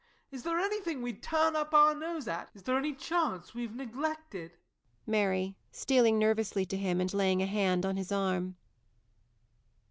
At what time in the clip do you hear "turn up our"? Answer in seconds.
1.21-1.93